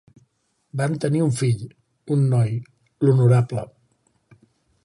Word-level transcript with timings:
Van 0.79 0.95
tenir 1.03 1.21
un 1.25 1.35
fill, 1.41 1.61
un 2.17 2.25
noi, 2.33 2.57
l'Honorable 3.07 3.71